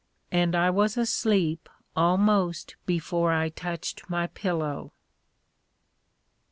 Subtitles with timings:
[0.31, 4.93] And I was asleep almost before I touched my pillow.